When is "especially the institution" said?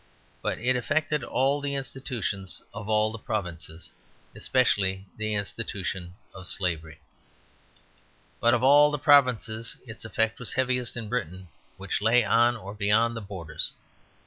4.33-6.15